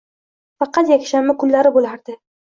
Faqat 0.61 0.87
yakshanba 0.91 1.35
kunlari 1.43 1.73
boʻlardi. 1.77 2.17